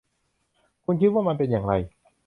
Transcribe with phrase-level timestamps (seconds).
[0.83, 1.73] คุณคิดว่ามันเป็นอย่างไร